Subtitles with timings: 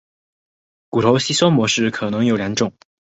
[0.89, 2.73] 骨头吸收的模式可能有两种。